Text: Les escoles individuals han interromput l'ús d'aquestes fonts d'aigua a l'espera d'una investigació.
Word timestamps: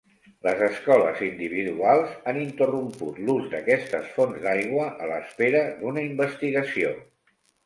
Les 0.45 0.61
escoles 0.67 1.19
individuals 1.25 2.15
han 2.31 2.39
interromput 2.45 3.19
l'ús 3.27 3.45
d'aquestes 3.51 4.09
fonts 4.15 4.41
d'aigua 4.47 4.89
a 5.05 5.11
l'espera 5.13 5.63
d'una 5.85 6.09
investigació. 6.09 6.97